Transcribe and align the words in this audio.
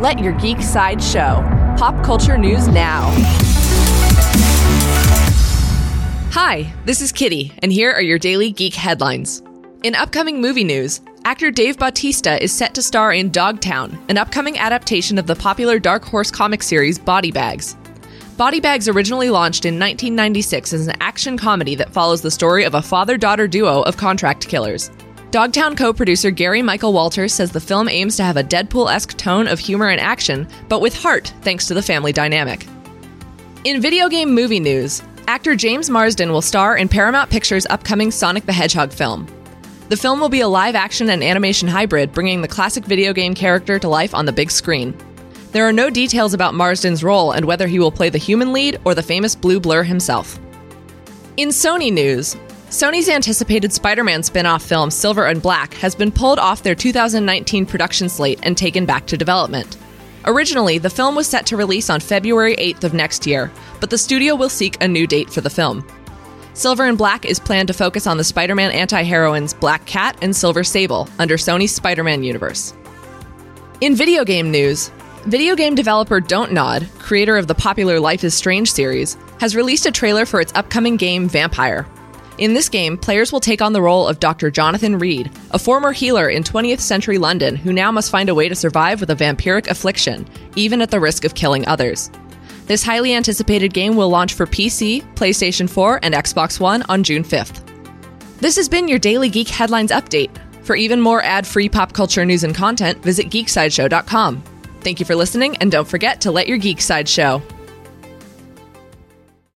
Let 0.00 0.18
your 0.18 0.32
geek 0.32 0.62
side 0.62 1.02
show. 1.02 1.44
Pop 1.76 2.02
culture 2.02 2.38
news 2.38 2.68
now. 2.68 3.10
Hi, 6.32 6.72
this 6.86 7.02
is 7.02 7.12
Kitty, 7.12 7.52
and 7.58 7.70
here 7.70 7.92
are 7.92 8.00
your 8.00 8.18
daily 8.18 8.50
geek 8.50 8.72
headlines. 8.72 9.42
In 9.82 9.94
upcoming 9.94 10.40
movie 10.40 10.64
news, 10.64 11.02
actor 11.26 11.50
Dave 11.50 11.76
Bautista 11.76 12.42
is 12.42 12.50
set 12.50 12.72
to 12.76 12.82
star 12.82 13.12
in 13.12 13.30
Dogtown, 13.30 14.02
an 14.08 14.16
upcoming 14.16 14.56
adaptation 14.56 15.18
of 15.18 15.26
the 15.26 15.36
popular 15.36 15.78
Dark 15.78 16.02
Horse 16.06 16.30
comic 16.30 16.62
series 16.62 16.98
Body 16.98 17.30
Bags. 17.30 17.76
Body 18.38 18.58
Bags 18.58 18.88
originally 18.88 19.28
launched 19.28 19.66
in 19.66 19.74
1996 19.74 20.72
as 20.72 20.86
an 20.86 20.96
action 21.02 21.36
comedy 21.36 21.74
that 21.74 21.92
follows 21.92 22.22
the 22.22 22.30
story 22.30 22.64
of 22.64 22.72
a 22.72 22.80
father 22.80 23.18
daughter 23.18 23.46
duo 23.46 23.82
of 23.82 23.98
contract 23.98 24.48
killers. 24.48 24.90
Dogtown 25.30 25.76
co 25.76 25.92
producer 25.92 26.32
Gary 26.32 26.60
Michael 26.60 26.92
Walters 26.92 27.32
says 27.32 27.52
the 27.52 27.60
film 27.60 27.88
aims 27.88 28.16
to 28.16 28.24
have 28.24 28.36
a 28.36 28.42
Deadpool 28.42 28.92
esque 28.92 29.16
tone 29.16 29.46
of 29.46 29.60
humor 29.60 29.88
and 29.88 30.00
action, 30.00 30.48
but 30.68 30.80
with 30.80 31.00
heart 31.00 31.32
thanks 31.42 31.68
to 31.68 31.74
the 31.74 31.82
family 31.82 32.12
dynamic. 32.12 32.66
In 33.62 33.80
video 33.80 34.08
game 34.08 34.34
movie 34.34 34.58
news, 34.58 35.04
actor 35.28 35.54
James 35.54 35.88
Marsden 35.88 36.32
will 36.32 36.42
star 36.42 36.76
in 36.76 36.88
Paramount 36.88 37.30
Pictures' 37.30 37.64
upcoming 37.70 38.10
Sonic 38.10 38.44
the 38.44 38.52
Hedgehog 38.52 38.92
film. 38.92 39.28
The 39.88 39.96
film 39.96 40.18
will 40.18 40.28
be 40.28 40.40
a 40.40 40.48
live 40.48 40.74
action 40.74 41.08
and 41.10 41.22
animation 41.22 41.68
hybrid, 41.68 42.12
bringing 42.12 42.42
the 42.42 42.48
classic 42.48 42.84
video 42.84 43.12
game 43.12 43.34
character 43.34 43.78
to 43.78 43.88
life 43.88 44.16
on 44.16 44.26
the 44.26 44.32
big 44.32 44.50
screen. 44.50 44.96
There 45.52 45.68
are 45.68 45.72
no 45.72 45.90
details 45.90 46.34
about 46.34 46.54
Marsden's 46.54 47.04
role 47.04 47.30
and 47.30 47.44
whether 47.44 47.68
he 47.68 47.78
will 47.78 47.92
play 47.92 48.08
the 48.08 48.18
human 48.18 48.52
lead 48.52 48.80
or 48.84 48.96
the 48.96 49.02
famous 49.02 49.36
Blue 49.36 49.60
Blur 49.60 49.84
himself. 49.84 50.40
In 51.36 51.50
Sony 51.50 51.92
news, 51.92 52.36
Sony's 52.70 53.08
anticipated 53.08 53.72
Spider 53.72 54.04
Man 54.04 54.22
spin 54.22 54.46
off 54.46 54.62
film 54.62 54.92
Silver 54.92 55.26
and 55.26 55.42
Black 55.42 55.74
has 55.74 55.96
been 55.96 56.12
pulled 56.12 56.38
off 56.38 56.62
their 56.62 56.76
2019 56.76 57.66
production 57.66 58.08
slate 58.08 58.38
and 58.44 58.56
taken 58.56 58.86
back 58.86 59.06
to 59.06 59.16
development. 59.16 59.76
Originally, 60.24 60.78
the 60.78 60.88
film 60.88 61.16
was 61.16 61.26
set 61.26 61.46
to 61.46 61.56
release 61.56 61.90
on 61.90 61.98
February 61.98 62.54
8th 62.54 62.84
of 62.84 62.94
next 62.94 63.26
year, 63.26 63.50
but 63.80 63.90
the 63.90 63.98
studio 63.98 64.36
will 64.36 64.48
seek 64.48 64.80
a 64.80 64.86
new 64.86 65.04
date 65.04 65.30
for 65.30 65.40
the 65.40 65.50
film. 65.50 65.84
Silver 66.54 66.84
and 66.84 66.96
Black 66.96 67.24
is 67.24 67.40
planned 67.40 67.66
to 67.66 67.74
focus 67.74 68.06
on 68.06 68.18
the 68.18 68.22
Spider 68.22 68.54
Man 68.54 68.70
anti 68.70 69.02
heroines 69.02 69.52
Black 69.52 69.84
Cat 69.84 70.16
and 70.22 70.34
Silver 70.34 70.62
Sable 70.62 71.08
under 71.18 71.36
Sony's 71.36 71.74
Spider 71.74 72.04
Man 72.04 72.22
universe. 72.22 72.72
In 73.80 73.96
video 73.96 74.24
game 74.24 74.52
news, 74.52 74.92
video 75.26 75.56
game 75.56 75.74
developer 75.74 76.20
Dontnod, 76.20 76.88
creator 77.00 77.36
of 77.36 77.48
the 77.48 77.54
popular 77.56 77.98
Life 77.98 78.22
is 78.22 78.32
Strange 78.32 78.70
series, 78.70 79.16
has 79.40 79.56
released 79.56 79.86
a 79.86 79.90
trailer 79.90 80.24
for 80.24 80.40
its 80.40 80.54
upcoming 80.54 80.96
game 80.96 81.28
Vampyr, 81.28 81.84
in 82.38 82.54
this 82.54 82.68
game, 82.68 82.96
players 82.96 83.32
will 83.32 83.40
take 83.40 83.60
on 83.60 83.72
the 83.72 83.82
role 83.82 84.08
of 84.08 84.20
Dr. 84.20 84.50
Jonathan 84.50 84.98
Reed, 84.98 85.30
a 85.50 85.58
former 85.58 85.92
healer 85.92 86.28
in 86.28 86.42
20th 86.42 86.80
century 86.80 87.18
London 87.18 87.56
who 87.56 87.72
now 87.72 87.92
must 87.92 88.10
find 88.10 88.28
a 88.28 88.34
way 88.34 88.48
to 88.48 88.54
survive 88.54 89.00
with 89.00 89.10
a 89.10 89.14
vampiric 89.14 89.68
affliction, 89.68 90.26
even 90.56 90.80
at 90.80 90.90
the 90.90 91.00
risk 91.00 91.24
of 91.24 91.34
killing 91.34 91.66
others. 91.66 92.10
This 92.66 92.84
highly 92.84 93.14
anticipated 93.14 93.72
game 93.72 93.96
will 93.96 94.08
launch 94.08 94.34
for 94.34 94.46
PC, 94.46 95.02
PlayStation 95.14 95.68
4, 95.68 96.00
and 96.02 96.14
Xbox 96.14 96.60
One 96.60 96.82
on 96.88 97.02
June 97.02 97.24
5th. 97.24 97.66
This 98.38 98.56
has 98.56 98.68
been 98.68 98.88
your 98.88 98.98
Daily 98.98 99.28
Geek 99.28 99.48
Headlines 99.48 99.90
Update. 99.90 100.30
For 100.62 100.76
even 100.76 101.00
more 101.00 101.22
ad 101.22 101.46
free 101.46 101.68
pop 101.68 101.92
culture 101.92 102.24
news 102.24 102.44
and 102.44 102.54
content, 102.54 103.02
visit 103.02 103.28
geeksideshow.com. 103.28 104.42
Thank 104.82 105.00
you 105.00 105.06
for 105.06 105.14
listening, 105.14 105.56
and 105.56 105.70
don't 105.70 105.88
forget 105.88 106.20
to 106.22 106.30
let 106.30 106.48
your 106.48 106.58
geek 106.58 106.80
side 106.80 107.08
show. 107.08 107.42